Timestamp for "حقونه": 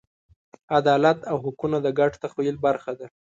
1.43-1.77